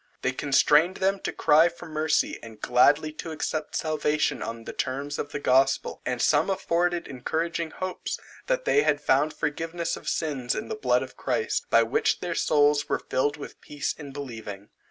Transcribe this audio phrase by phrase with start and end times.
[0.23, 5.19] This constrained them to cry for mercy, and gladly to accept salvation on the terms
[5.19, 8.17] of the gospel: and some afforded encouraging hopes,
[8.47, 12.33] that they had found forgiveness of sins in the blood of Christ, by which their
[12.33, 14.69] souls were filled with peace in believing.